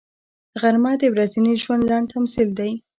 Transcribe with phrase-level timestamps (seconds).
[0.61, 2.71] غرمه د ورځني ژوند لنډ تمثیل دی